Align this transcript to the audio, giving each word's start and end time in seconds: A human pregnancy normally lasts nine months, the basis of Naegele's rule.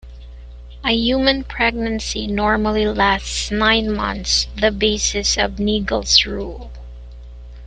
A 0.83 0.93
human 0.93 1.43
pregnancy 1.43 2.25
normally 2.25 2.87
lasts 2.87 3.51
nine 3.51 3.95
months, 3.95 4.47
the 4.59 4.71
basis 4.71 5.37
of 5.37 5.59
Naegele's 5.59 6.25
rule. 6.25 6.71